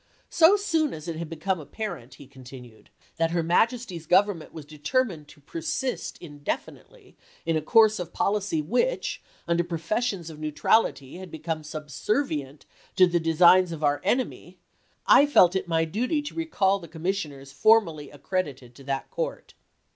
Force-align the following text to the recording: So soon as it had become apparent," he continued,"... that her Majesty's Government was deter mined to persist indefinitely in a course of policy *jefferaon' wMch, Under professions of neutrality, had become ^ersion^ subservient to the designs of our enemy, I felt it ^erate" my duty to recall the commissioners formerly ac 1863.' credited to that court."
So 0.31 0.55
soon 0.57 0.95
as 0.95 1.07
it 1.07 1.17
had 1.17 1.29
become 1.29 1.59
apparent," 1.59 2.15
he 2.15 2.25
continued,"... 2.25 2.89
that 3.17 3.29
her 3.29 3.43
Majesty's 3.43 4.07
Government 4.07 4.51
was 4.51 4.65
deter 4.65 5.03
mined 5.03 5.27
to 5.27 5.39
persist 5.41 6.17
indefinitely 6.17 7.15
in 7.45 7.55
a 7.55 7.61
course 7.61 7.99
of 7.99 8.11
policy 8.11 8.63
*jefferaon' 8.63 8.93
wMch, 8.97 9.19
Under 9.47 9.63
professions 9.63 10.31
of 10.31 10.39
neutrality, 10.39 11.17
had 11.17 11.29
become 11.29 11.59
^ersion^ 11.61 11.65
subservient 11.87 12.65
to 12.95 13.05
the 13.05 13.19
designs 13.19 13.71
of 13.71 13.83
our 13.83 14.01
enemy, 14.03 14.57
I 15.05 15.27
felt 15.27 15.55
it 15.55 15.65
^erate" 15.65 15.69
my 15.69 15.85
duty 15.85 16.23
to 16.23 16.33
recall 16.33 16.79
the 16.79 16.87
commissioners 16.87 17.51
formerly 17.51 18.05
ac 18.05 18.13
1863.' 18.13 18.27
credited 18.31 18.75
to 18.77 18.83
that 18.85 19.11
court." 19.11 19.53